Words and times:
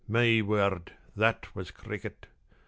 My 0.07 0.41
word, 0.41 0.93
that 1.15 1.55
was 1.55 1.69
cricket. 1.69 2.25